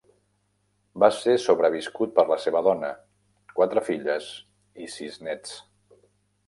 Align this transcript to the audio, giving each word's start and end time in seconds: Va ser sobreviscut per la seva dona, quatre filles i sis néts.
Va 1.03 1.09
ser 1.17 1.35
sobreviscut 1.43 2.15
per 2.15 2.25
la 2.31 2.39
seva 2.47 2.63
dona, 2.69 2.91
quatre 3.61 3.85
filles 3.91 4.35
i 4.87 4.93
sis 4.99 5.25
néts. 5.29 5.55